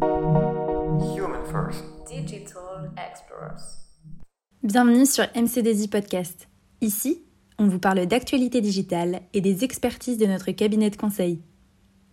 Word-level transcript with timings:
Human 0.00 1.44
First. 1.50 1.84
Digital 2.06 2.92
Explorers. 2.96 3.62
Bienvenue 4.62 5.06
sur 5.06 5.24
MCDZ 5.34 5.88
Podcast. 5.88 6.48
Ici, 6.80 7.22
on 7.58 7.66
vous 7.66 7.80
parle 7.80 8.06
d'actualité 8.06 8.60
digitale 8.60 9.22
et 9.34 9.40
des 9.40 9.64
expertises 9.64 10.18
de 10.18 10.26
notre 10.26 10.52
cabinet 10.52 10.90
de 10.90 10.96
conseil. 10.96 11.40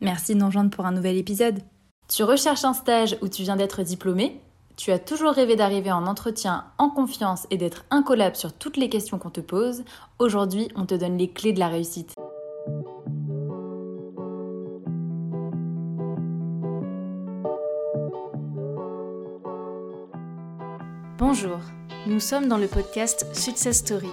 Merci 0.02 0.34
de 0.34 0.40
nous 0.40 0.48
rejoindre 0.48 0.72
pour 0.72 0.86
un 0.86 0.92
nouvel 0.92 1.18
épisode. 1.18 1.60
Tu 2.08 2.24
recherches 2.24 2.66
un 2.66 2.74
stage 2.74 3.18
où 3.22 3.28
tu 3.28 3.44
viens 3.44 3.56
d'être 3.56 3.84
diplômé? 3.84 4.40
Tu 4.78 4.92
as 4.92 5.00
toujours 5.00 5.32
rêvé 5.32 5.56
d'arriver 5.56 5.92
en 5.92 6.08
entretien 6.08 6.66
en 6.80 6.90
confiance 6.90 7.46
et 7.52 7.58
d'être 7.58 7.86
incollable 7.92 8.36
sur 8.36 8.52
toutes 8.52 8.78
les 8.78 8.90
questions 8.90 9.20
qu'on 9.20 9.30
te 9.30 9.42
pose? 9.42 9.84
Aujourd'hui, 10.18 10.70
on 10.76 10.86
te 10.86 10.96
donne 10.96 11.18
les 11.18 11.30
clés 11.30 11.54
de 11.54 11.60
la 11.60 11.68
réussite. 11.68 12.15
Bonjour, 21.18 21.60
nous 22.08 22.20
sommes 22.20 22.50
dans 22.50 22.58
le 22.58 22.68
podcast 22.68 23.26
Success 23.32 23.78
Story. 23.78 24.10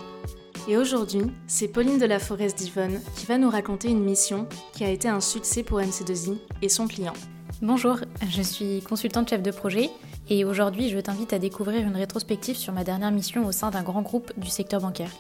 Et 0.68 0.76
aujourd'hui, 0.76 1.22
c'est 1.48 1.66
Pauline 1.66 1.98
de 1.98 2.06
la 2.06 2.20
Forest 2.20 2.58
d'Yvonne 2.58 3.00
qui 3.16 3.26
va 3.26 3.38
nous 3.38 3.50
raconter 3.50 3.88
une 3.88 4.04
mission 4.04 4.46
qui 4.72 4.84
a 4.84 4.88
été 4.88 5.08
un 5.08 5.18
succès 5.18 5.64
pour 5.64 5.80
MC2I 5.80 6.38
et 6.62 6.68
son 6.68 6.86
client. 6.86 7.14
Bonjour, 7.60 7.96
je 8.30 8.40
suis 8.40 8.82
consultante 8.82 9.30
chef 9.30 9.42
de 9.42 9.50
projet 9.50 9.90
et 10.30 10.44
aujourd'hui 10.44 10.90
je 10.90 10.98
t'invite 11.00 11.32
à 11.32 11.40
découvrir 11.40 11.84
une 11.84 11.96
rétrospective 11.96 12.56
sur 12.56 12.72
ma 12.72 12.84
dernière 12.84 13.10
mission 13.10 13.44
au 13.46 13.50
sein 13.50 13.72
d'un 13.72 13.82
grand 13.82 14.02
groupe 14.02 14.32
du 14.36 14.48
secteur 14.48 14.80
bancaire. 14.80 15.10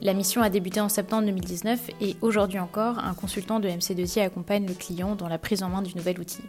La 0.00 0.14
mission 0.14 0.40
a 0.40 0.48
débuté 0.48 0.80
en 0.80 0.88
septembre 0.88 1.26
2019 1.26 1.90
et 2.00 2.16
aujourd'hui 2.22 2.60
encore, 2.60 2.98
un 2.98 3.12
consultant 3.12 3.60
de 3.60 3.68
MC2I 3.68 4.22
accompagne 4.22 4.66
le 4.66 4.72
client 4.72 5.16
dans 5.16 5.28
la 5.28 5.36
prise 5.36 5.62
en 5.62 5.68
main 5.68 5.82
du 5.82 5.94
nouvel 5.96 6.18
outil. 6.18 6.44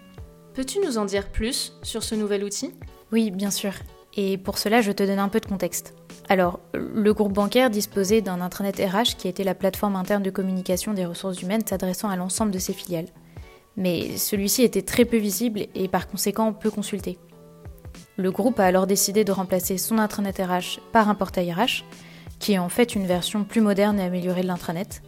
Peux-tu 0.53 0.79
nous 0.79 0.97
en 0.97 1.03
dire 1.03 1.29
plus 1.29 1.73
sur 1.83 2.03
ce 2.03 2.15
nouvel 2.15 2.45
outil? 2.45 2.73
Oui, 3.11 3.31
bien 3.31 3.51
sûr. 3.51 3.73
Et 4.17 4.37
pour 4.37 4.57
cela, 4.57 4.81
je 4.81 4.91
te 4.91 5.03
donne 5.03 5.19
un 5.19 5.29
peu 5.29 5.39
de 5.39 5.45
contexte. 5.45 5.93
Alors, 6.27 6.59
le 6.73 7.13
groupe 7.13 7.33
bancaire 7.33 7.69
disposait 7.69 8.21
d'un 8.21 8.41
intranet 8.41 8.83
RH 8.83 9.15
qui 9.17 9.27
était 9.27 9.43
la 9.43 9.55
plateforme 9.55 9.95
interne 9.95 10.23
de 10.23 10.31
communication 10.31 10.93
des 10.93 11.05
ressources 11.05 11.41
humaines 11.41 11.65
s'adressant 11.65 12.09
à 12.09 12.17
l'ensemble 12.17 12.51
de 12.51 12.59
ses 12.59 12.73
filiales. 12.73 13.07
Mais 13.77 14.17
celui-ci 14.17 14.63
était 14.63 14.81
très 14.81 15.05
peu 15.05 15.17
visible 15.17 15.67
et 15.75 15.87
par 15.87 16.07
conséquent 16.07 16.51
peu 16.51 16.71
consulté. 16.71 17.19
Le 18.17 18.31
groupe 18.31 18.59
a 18.59 18.65
alors 18.65 18.87
décidé 18.87 19.23
de 19.23 19.31
remplacer 19.31 19.77
son 19.77 19.99
intranet 19.99 20.41
RH 20.41 20.79
par 20.91 21.07
un 21.07 21.15
portail 21.15 21.53
RH, 21.53 21.85
qui 22.39 22.53
est 22.53 22.57
en 22.57 22.69
fait 22.69 22.95
une 22.95 23.05
version 23.05 23.43
plus 23.43 23.61
moderne 23.61 23.99
et 23.99 24.03
améliorée 24.03 24.41
de 24.41 24.47
l'intranet. 24.47 25.03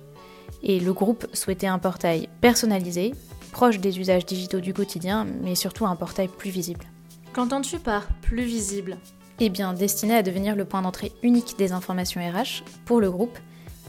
Et 0.61 0.79
le 0.79 0.93
groupe 0.93 1.25
souhaitait 1.33 1.67
un 1.67 1.79
portail 1.79 2.29
personnalisé, 2.41 3.15
proche 3.51 3.79
des 3.79 3.99
usages 3.99 4.25
digitaux 4.25 4.59
du 4.59 4.73
quotidien, 4.73 5.25
mais 5.41 5.55
surtout 5.55 5.87
un 5.87 5.95
portail 5.95 6.27
plus 6.27 6.51
visible. 6.51 6.85
Qu'entends-tu 7.33 7.77
par 7.77 8.07
plus 8.21 8.43
visible 8.43 8.97
Eh 9.39 9.49
bien, 9.49 9.73
destiné 9.73 10.15
à 10.15 10.23
devenir 10.23 10.55
le 10.55 10.65
point 10.65 10.81
d'entrée 10.81 11.11
unique 11.21 11.55
des 11.57 11.71
informations 11.71 12.21
RH 12.21 12.63
pour 12.85 12.99
le 12.99 13.11
groupe 13.11 13.37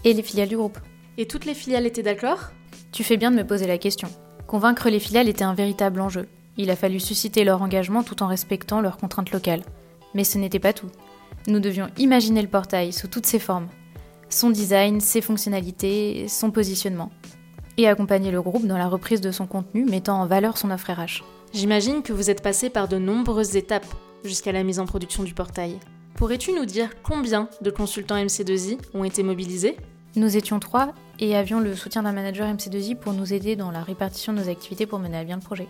et 0.05 0.13
les 0.13 0.23
filiales 0.23 0.49
du 0.49 0.57
groupe. 0.57 0.79
Et 1.17 1.27
toutes 1.27 1.47
les 1.47 1.55
filiales 1.55 1.87
étaient 1.87 2.03
d'accord? 2.03 2.51
Tu 2.93 3.03
fais 3.03 3.17
bien 3.17 3.31
de 3.31 3.37
me 3.37 3.47
poser 3.47 3.67
la 3.67 3.79
question. 3.79 4.09
Convaincre 4.47 4.91
les 4.91 5.01
filiales 5.01 5.29
était 5.29 5.45
un 5.45 5.55
véritable 5.55 6.01
enjeu. 6.01 6.29
Il 6.59 6.71
a 6.71 6.77
fallu 6.77 7.01
susciter 7.01 7.45
leur 7.45 7.63
engagement 7.63 8.03
tout 8.03 8.23
en 8.23 8.27
respectant 8.27 8.83
leurs 8.83 8.99
contraintes 8.99 9.31
locales. 9.31 9.63
Mais 10.13 10.25
ce 10.25 10.37
n'était 10.37 10.59
pas 10.59 10.75
tout. 10.75 10.91
Nous 11.47 11.61
devions 11.61 11.89
imaginer 11.97 12.43
le 12.43 12.49
portail 12.49 12.93
sous 12.93 13.09
toutes 13.09 13.27
ses 13.27 13.39
formes, 13.39 13.69
son 14.29 14.51
design, 14.51 15.01
ses 15.01 15.23
fonctionnalités, 15.23 16.29
son 16.29 16.51
positionnement, 16.51 17.11
et 17.79 17.89
accompagner 17.89 18.31
le 18.31 18.43
groupe 18.43 18.67
dans 18.67 18.77
la 18.77 18.89
reprise 18.89 19.23
de 19.23 19.31
son 19.31 19.47
contenu 19.47 19.87
mettant 19.87 20.21
en 20.21 20.27
valeur 20.27 20.59
son 20.59 20.71
offre 20.71 20.93
RH. 20.93 21.25
J'imagine 21.53 22.03
que 22.03 22.13
vous 22.13 22.31
êtes 22.31 22.43
passé 22.43 22.71
par 22.71 22.87
de 22.87 22.97
nombreuses 22.97 23.57
étapes 23.57 23.87
jusqu'à 24.25 24.53
la 24.53 24.63
mise 24.63 24.79
en 24.79 24.87
production 24.87 25.25
du 25.25 25.35
portail. 25.35 25.81
Pourrais-tu 26.15 26.53
nous 26.53 26.65
dire 26.65 26.91
combien 27.03 27.49
de 27.61 27.71
consultants 27.71 28.17
MC2I 28.17 28.79
ont 28.95 29.03
été 29.03 29.25
mobilisés? 29.25 29.77
Nous 30.15 30.37
étions 30.37 30.61
trois 30.61 30.95
et 31.19 31.35
avions 31.35 31.59
le 31.59 31.75
soutien 31.75 32.05
d'un 32.05 32.13
manager 32.13 32.47
MC2I 32.47 32.95
pour 32.95 33.15
nous 33.15 33.33
aider 33.33 33.57
dans 33.57 33.73
la 33.73 33.83
répartition 33.83 34.33
de 34.33 34.39
nos 34.39 34.49
activités 34.49 34.87
pour 34.87 35.01
mener 35.01 35.19
à 35.19 35.25
bien 35.25 35.37
le 35.37 35.43
projet. 35.43 35.67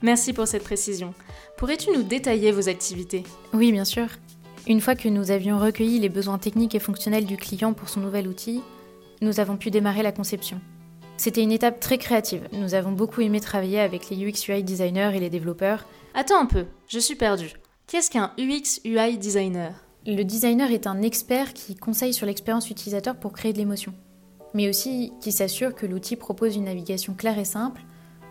Merci 0.00 0.32
pour 0.32 0.46
cette 0.46 0.62
précision. 0.62 1.12
Pourrais-tu 1.58 1.90
nous 1.90 2.04
détailler 2.04 2.52
vos 2.52 2.68
activités? 2.68 3.24
Oui, 3.52 3.72
bien 3.72 3.84
sûr. 3.84 4.06
Une 4.68 4.80
fois 4.80 4.94
que 4.94 5.08
nous 5.08 5.32
avions 5.32 5.58
recueilli 5.58 5.98
les 5.98 6.08
besoins 6.08 6.38
techniques 6.38 6.76
et 6.76 6.80
fonctionnels 6.80 7.26
du 7.26 7.36
client 7.36 7.72
pour 7.72 7.88
son 7.88 8.00
nouvel 8.00 8.28
outil, 8.28 8.62
nous 9.22 9.40
avons 9.40 9.56
pu 9.56 9.70
démarrer 9.70 10.04
la 10.04 10.12
conception. 10.12 10.60
C'était 11.20 11.42
une 11.42 11.52
étape 11.52 11.80
très 11.80 11.98
créative. 11.98 12.48
Nous 12.50 12.72
avons 12.72 12.92
beaucoup 12.92 13.20
aimé 13.20 13.40
travailler 13.40 13.78
avec 13.78 14.08
les 14.08 14.16
UX 14.16 14.48
UI 14.48 14.64
designers 14.64 15.12
et 15.14 15.20
les 15.20 15.28
développeurs. 15.28 15.84
Attends 16.14 16.40
un 16.40 16.46
peu, 16.46 16.64
je 16.88 16.98
suis 16.98 17.14
perdue. 17.14 17.52
Qu'est-ce 17.86 18.10
qu'un 18.10 18.32
UX 18.38 18.80
UI 18.86 19.18
designer? 19.18 19.74
Le 20.06 20.22
designer 20.22 20.70
est 20.70 20.86
un 20.86 21.02
expert 21.02 21.52
qui 21.52 21.76
conseille 21.76 22.14
sur 22.14 22.24
l'expérience 22.24 22.70
utilisateur 22.70 23.16
pour 23.16 23.34
créer 23.34 23.52
de 23.52 23.58
l'émotion, 23.58 23.92
mais 24.54 24.66
aussi 24.66 25.12
qui 25.20 25.30
s'assure 25.30 25.74
que 25.74 25.84
l'outil 25.84 26.16
propose 26.16 26.56
une 26.56 26.64
navigation 26.64 27.12
claire 27.12 27.38
et 27.38 27.44
simple, 27.44 27.82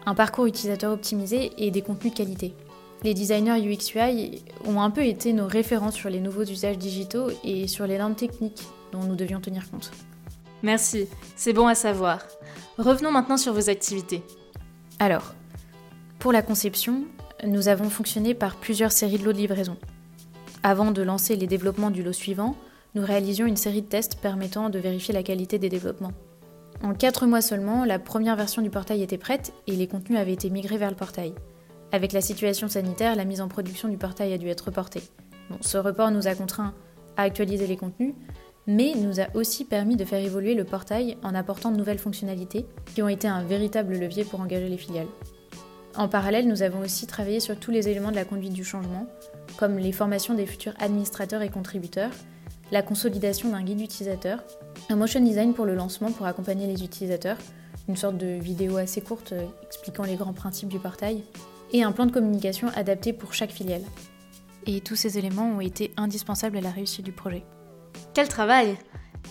un 0.07 0.15
parcours 0.15 0.47
utilisateur 0.47 0.91
optimisé 0.91 1.51
et 1.59 1.69
des 1.69 1.83
contenus 1.83 2.13
de 2.13 2.17
qualité. 2.17 2.55
Les 3.03 3.13
designers 3.13 3.61
UX 3.61 3.93
UI 3.93 4.43
ont 4.65 4.81
un 4.81 4.89
peu 4.89 5.05
été 5.05 5.31
nos 5.33 5.45
références 5.45 5.93
sur 5.93 6.09
les 6.09 6.21
nouveaux 6.21 6.41
usages 6.41 6.79
digitaux 6.79 7.27
et 7.43 7.67
sur 7.67 7.85
les 7.85 7.99
normes 7.99 8.15
techniques 8.15 8.63
dont 8.91 9.03
nous 9.03 9.15
devions 9.15 9.41
tenir 9.41 9.69
compte. 9.69 9.91
Merci, 10.63 11.07
c'est 11.35 11.53
bon 11.53 11.67
à 11.67 11.75
savoir. 11.75 12.19
Revenons 12.79 13.11
maintenant 13.11 13.35
sur 13.35 13.51
vos 13.51 13.69
activités. 13.69 14.23
Alors, 14.99 15.33
pour 16.17 16.31
la 16.31 16.41
conception, 16.41 17.03
nous 17.45 17.67
avons 17.67 17.89
fonctionné 17.89 18.33
par 18.33 18.55
plusieurs 18.55 18.93
séries 18.93 19.17
de 19.17 19.25
lots 19.25 19.33
de 19.33 19.37
livraison. 19.37 19.75
Avant 20.63 20.91
de 20.91 21.01
lancer 21.01 21.35
les 21.35 21.45
développements 21.45 21.91
du 21.91 22.03
lot 22.03 22.13
suivant, 22.13 22.55
nous 22.95 23.03
réalisions 23.05 23.45
une 23.45 23.57
série 23.57 23.81
de 23.81 23.87
tests 23.87 24.15
permettant 24.21 24.69
de 24.69 24.79
vérifier 24.79 25.13
la 25.13 25.23
qualité 25.23 25.59
des 25.59 25.67
développements. 25.67 26.13
En 26.81 26.93
4 26.93 27.27
mois 27.27 27.41
seulement, 27.41 27.83
la 27.83 27.99
première 27.99 28.37
version 28.37 28.61
du 28.61 28.69
portail 28.69 29.03
était 29.03 29.17
prête 29.17 29.51
et 29.67 29.73
les 29.73 29.87
contenus 29.87 30.17
avaient 30.17 30.31
été 30.31 30.49
migrés 30.49 30.77
vers 30.77 30.89
le 30.89 30.95
portail. 30.95 31.33
Avec 31.91 32.13
la 32.13 32.21
situation 32.21 32.69
sanitaire, 32.69 33.17
la 33.17 33.25
mise 33.25 33.41
en 33.41 33.49
production 33.49 33.89
du 33.89 33.97
portail 33.97 34.31
a 34.31 34.37
dû 34.37 34.47
être 34.47 34.67
reportée. 34.67 35.03
Ce 35.59 35.77
report 35.77 36.11
nous 36.11 36.29
a 36.29 36.33
contraints 36.35 36.73
à 37.17 37.23
actualiser 37.23 37.67
les 37.67 37.75
contenus, 37.75 38.13
mais 38.67 38.93
nous 38.95 39.19
a 39.19 39.27
aussi 39.35 39.65
permis 39.65 39.95
de 39.95 40.05
faire 40.05 40.23
évoluer 40.23 40.53
le 40.53 40.63
portail 40.63 41.17
en 41.23 41.33
apportant 41.35 41.71
de 41.71 41.77
nouvelles 41.77 41.99
fonctionnalités 41.99 42.65
qui 42.93 43.01
ont 43.01 43.07
été 43.07 43.27
un 43.27 43.43
véritable 43.43 43.97
levier 43.97 44.23
pour 44.23 44.41
engager 44.41 44.69
les 44.69 44.77
filiales. 44.77 45.07
En 45.95 46.07
parallèle, 46.07 46.47
nous 46.47 46.61
avons 46.61 46.81
aussi 46.81 47.07
travaillé 47.07 47.39
sur 47.39 47.59
tous 47.59 47.71
les 47.71 47.89
éléments 47.89 48.11
de 48.11 48.15
la 48.15 48.25
conduite 48.25 48.53
du 48.53 48.63
changement, 48.63 49.07
comme 49.57 49.77
les 49.77 49.91
formations 49.91 50.33
des 50.33 50.45
futurs 50.45 50.73
administrateurs 50.79 51.41
et 51.41 51.49
contributeurs, 51.49 52.11
la 52.71 52.83
consolidation 52.83 53.49
d'un 53.49 53.63
guide 53.63 53.81
utilisateur, 53.81 54.43
un 54.89 54.95
motion 54.95 55.19
design 55.19 55.53
pour 55.53 55.65
le 55.65 55.75
lancement 55.75 56.11
pour 56.11 56.27
accompagner 56.27 56.67
les 56.67 56.83
utilisateurs, 56.83 57.37
une 57.87 57.97
sorte 57.97 58.17
de 58.17 58.27
vidéo 58.27 58.77
assez 58.77 59.01
courte 59.01 59.33
expliquant 59.63 60.03
les 60.03 60.15
grands 60.15 60.33
principes 60.33 60.69
du 60.69 60.79
portail, 60.79 61.23
et 61.73 61.83
un 61.83 61.91
plan 61.91 62.05
de 62.05 62.11
communication 62.11 62.67
adapté 62.75 63.13
pour 63.13 63.33
chaque 63.33 63.51
filiale. 63.51 63.83
Et 64.67 64.81
tous 64.81 64.95
ces 64.95 65.17
éléments 65.17 65.49
ont 65.49 65.61
été 65.61 65.91
indispensables 65.97 66.57
à 66.57 66.61
la 66.61 66.71
réussite 66.71 67.05
du 67.05 67.11
projet. 67.11 67.43
Quel 68.19 68.27
travail 68.27 68.75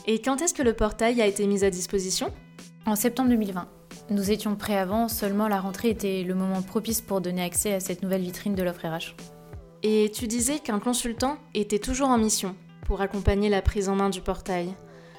Et 0.06 0.22
quand 0.22 0.41
est-ce 0.41 0.54
que 0.54 0.62
le 0.62 0.72
portail 0.72 1.21
a 1.21 1.26
été 1.26 1.47
mis 1.47 1.62
à 1.62 1.69
disposition? 1.69 2.32
En 2.87 2.97
septembre 2.97 3.28
2020. 3.28 3.69
Nous 4.09 4.31
étions 4.31 4.56
prêts 4.56 4.78
avant, 4.78 5.09
seulement 5.09 5.47
la 5.47 5.60
rentrée 5.60 5.91
était 5.91 6.22
le 6.22 6.34
moment 6.34 6.62
propice 6.62 7.03
pour 7.03 7.21
donner 7.21 7.43
accès 7.43 7.75
à 7.75 7.81
cette 7.81 8.03
nouvelle 8.03 8.22
vitrine 8.22 8.54
de 8.54 8.62
l'offre 8.62 8.88
RH. 8.88 9.15
Et 9.82 10.10
tu 10.15 10.26
disais 10.26 10.59
qu'un 10.59 10.78
consultant 10.78 11.37
était 11.53 11.78
toujours 11.78 12.09
en 12.09 12.16
mission 12.16 12.56
pour 12.87 13.03
accompagner 13.03 13.50
la 13.50 13.60
prise 13.60 13.91
en 13.91 13.94
main 13.94 14.09
du 14.09 14.22
portail. 14.22 14.72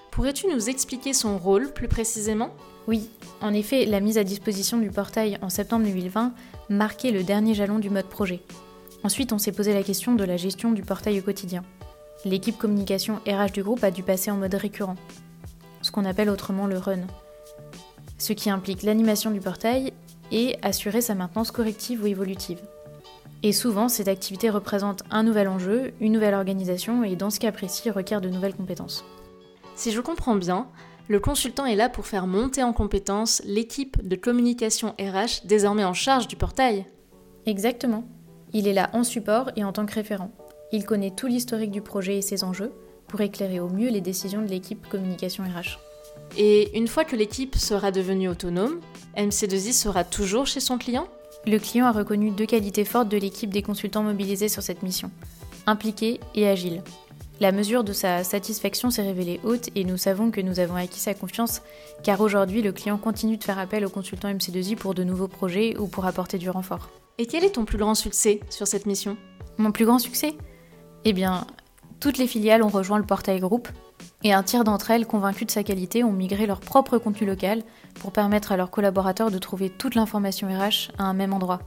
Pourrais-tu 0.09 0.47
nous 0.47 0.67
expliquer 0.67 1.13
son 1.13 1.37
rôle 1.37 1.71
plus 1.71 1.87
précisément? 1.87 2.49
Oui, 2.87 3.11
en 3.39 3.53
effet, 3.53 3.85
la 3.85 3.99
mise 3.99 4.17
à 4.17 4.23
disposition 4.23 4.79
du 4.79 4.89
portail 4.89 5.37
en 5.43 5.49
septembre 5.49 5.85
2020 5.85 6.33
marquait 6.69 7.11
le 7.11 7.21
dernier 7.21 7.53
jalon 7.53 7.77
du 7.77 7.91
mode 7.91 8.09
projet. 8.09 8.41
Ensuite, 9.03 9.31
on 9.31 9.37
s'est 9.37 9.51
posé 9.51 9.75
la 9.75 9.83
question 9.83 10.15
de 10.15 10.23
la 10.23 10.37
gestion 10.37 10.71
du 10.71 10.81
portail 10.81 11.19
au 11.19 11.21
quotidien 11.21 11.63
l'équipe 12.25 12.57
communication 12.57 13.19
RH 13.27 13.51
du 13.53 13.63
groupe 13.63 13.83
a 13.83 13.91
dû 13.91 14.03
passer 14.03 14.31
en 14.31 14.37
mode 14.37 14.53
récurrent, 14.53 14.95
ce 15.81 15.91
qu'on 15.91 16.05
appelle 16.05 16.29
autrement 16.29 16.67
le 16.67 16.77
run, 16.77 17.01
ce 18.17 18.33
qui 18.33 18.49
implique 18.49 18.83
l'animation 18.83 19.31
du 19.31 19.39
portail 19.39 19.93
et 20.31 20.57
assurer 20.61 21.01
sa 21.01 21.15
maintenance 21.15 21.51
corrective 21.51 22.03
ou 22.03 22.07
évolutive. 22.07 22.59
Et 23.41 23.53
souvent, 23.53 23.87
cette 23.87 24.09
activité 24.09 24.49
représente 24.49 25.03
un 25.11 25.23
nouvel 25.23 25.47
enjeu, 25.47 25.93
une 26.01 26.11
nouvelle 26.11 26.33
organisation 26.33 27.03
et 27.03 27.15
dans 27.15 27.29
ce 27.29 27.39
cas 27.39 27.53
précis 27.53 27.89
requiert 27.89 28.19
de 28.19 28.29
nouvelles 28.29 28.55
compétences. 28.55 29.05
Si 29.75 29.91
je 29.91 30.01
comprends 30.01 30.35
bien, 30.35 30.67
le 31.07 31.21
consultant 31.21 31.65
est 31.65 31.77
là 31.77 31.87
pour 31.87 32.05
faire 32.05 32.27
monter 32.27 32.61
en 32.63 32.73
compétence 32.73 33.41
l'équipe 33.45 34.05
de 34.05 34.15
communication 34.17 34.93
RH 34.99 35.45
désormais 35.45 35.85
en 35.85 35.93
charge 35.93 36.27
du 36.27 36.35
portail. 36.35 36.85
Exactement. 37.45 38.03
Il 38.51 38.67
est 38.67 38.73
là 38.73 38.89
en 38.93 39.03
support 39.03 39.51
et 39.55 39.63
en 39.63 39.71
tant 39.71 39.85
que 39.85 39.95
référent. 39.95 40.31
Il 40.71 40.85
connaît 40.85 41.11
tout 41.11 41.27
l'historique 41.27 41.71
du 41.71 41.81
projet 41.81 42.17
et 42.17 42.21
ses 42.21 42.43
enjeux 42.43 42.71
pour 43.07 43.21
éclairer 43.21 43.59
au 43.59 43.69
mieux 43.69 43.89
les 43.89 44.01
décisions 44.01 44.41
de 44.41 44.47
l'équipe 44.47 44.87
communication 44.87 45.43
RH. 45.43 45.79
Et 46.37 46.77
une 46.77 46.87
fois 46.87 47.05
que 47.05 47.15
l'équipe 47.15 47.55
sera 47.55 47.91
devenue 47.91 48.29
autonome, 48.29 48.79
MC2I 49.17 49.73
sera 49.73 50.03
toujours 50.03 50.45
chez 50.45 50.59
son 50.59 50.77
client? 50.77 51.07
Le 51.47 51.57
client 51.57 51.87
a 51.87 51.91
reconnu 51.91 52.31
deux 52.31 52.45
qualités 52.45 52.85
fortes 52.85 53.09
de 53.09 53.17
l'équipe 53.17 53.49
des 53.49 53.63
consultants 53.63 54.03
mobilisés 54.03 54.49
sur 54.49 54.61
cette 54.61 54.83
mission, 54.83 55.09
impliqué 55.65 56.19
et 56.35 56.47
agile. 56.47 56.83
La 57.39 57.53
mesure 57.53 57.85
de 57.85 57.93
sa 57.93 58.25
satisfaction 58.25 58.91
s'est 58.91 59.01
révélée 59.01 59.39
haute 59.43 59.69
et 59.73 59.85
nous 59.85 59.95
savons 59.95 60.29
que 60.29 60.41
nous 60.41 60.59
avons 60.59 60.75
acquis 60.75 60.99
sa 60.99 61.13
confiance 61.13 61.61
car 62.03 62.19
aujourd'hui 62.19 62.61
le 62.61 62.73
client 62.73 62.97
continue 62.97 63.37
de 63.37 63.43
faire 63.43 63.57
appel 63.57 63.85
aux 63.85 63.89
consultants 63.89 64.29
MC2I 64.29 64.75
pour 64.75 64.93
de 64.93 65.05
nouveaux 65.05 65.29
projets 65.29 65.77
ou 65.77 65.87
pour 65.87 66.05
apporter 66.05 66.37
du 66.37 66.49
renfort. 66.49 66.89
Et 67.17 67.25
quel 67.25 67.45
est 67.45 67.51
ton 67.51 67.63
plus 67.63 67.77
grand 67.77 67.95
succès 67.95 68.41
sur 68.49 68.67
cette 68.67 68.85
mission? 68.85 69.15
Mon 69.57 69.71
plus 69.71 69.85
grand 69.85 69.99
succès? 69.99 70.35
Eh 71.05 71.13
bien, 71.13 71.45
toutes 71.99 72.17
les 72.17 72.27
filiales 72.27 72.63
ont 72.63 72.69
rejoint 72.69 72.97
le 72.97 73.05
portail 73.05 73.39
groupe 73.39 73.69
et 74.23 74.33
un 74.33 74.43
tiers 74.43 74.63
d'entre 74.63 74.91
elles, 74.91 75.05
convaincues 75.05 75.45
de 75.45 75.51
sa 75.51 75.63
qualité, 75.63 76.03
ont 76.03 76.11
migré 76.11 76.45
leur 76.45 76.59
propre 76.59 76.97
contenu 76.97 77.25
local 77.25 77.63
pour 77.95 78.11
permettre 78.11 78.51
à 78.51 78.57
leurs 78.57 78.71
collaborateurs 78.71 79.31
de 79.31 79.37
trouver 79.37 79.69
toute 79.69 79.95
l'information 79.95 80.47
RH 80.47 80.91
à 80.97 81.03
un 81.03 81.13
même 81.13 81.33
endroit, 81.33 81.59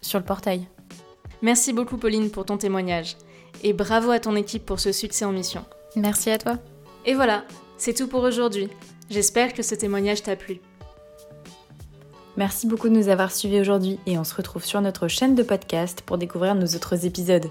sur 0.00 0.18
le 0.18 0.24
portail. 0.24 0.68
Merci 1.42 1.72
beaucoup 1.72 1.96
Pauline 1.96 2.30
pour 2.30 2.44
ton 2.44 2.56
témoignage 2.56 3.16
et 3.62 3.72
bravo 3.72 4.10
à 4.10 4.18
ton 4.18 4.36
équipe 4.36 4.66
pour 4.66 4.80
ce 4.80 4.92
succès 4.92 5.24
en 5.24 5.32
mission. 5.32 5.64
Merci 5.94 6.30
à 6.30 6.38
toi. 6.38 6.58
Et 7.04 7.14
voilà, 7.14 7.44
c'est 7.78 7.94
tout 7.94 8.08
pour 8.08 8.22
aujourd'hui. 8.22 8.68
J'espère 9.10 9.52
que 9.52 9.62
ce 9.62 9.74
témoignage 9.74 10.22
t'a 10.22 10.34
plu. 10.34 10.60
Merci 12.36 12.66
beaucoup 12.66 12.88
de 12.88 12.94
nous 12.94 13.08
avoir 13.08 13.32
suivis 13.32 13.60
aujourd'hui 13.60 13.98
et 14.06 14.18
on 14.18 14.24
se 14.24 14.34
retrouve 14.34 14.64
sur 14.64 14.80
notre 14.80 15.08
chaîne 15.08 15.34
de 15.34 15.42
podcast 15.42 16.02
pour 16.04 16.18
découvrir 16.18 16.54
nos 16.54 16.66
autres 16.66 17.06
épisodes. 17.06 17.46